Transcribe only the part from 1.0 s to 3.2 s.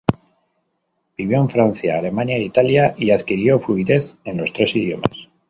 Vivió en Francia, Alemania e Italia y